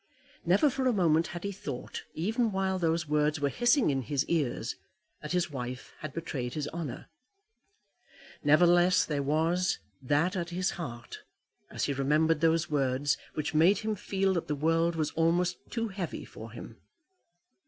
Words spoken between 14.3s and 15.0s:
that the world